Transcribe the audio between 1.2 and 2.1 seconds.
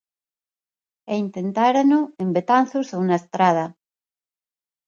intentárano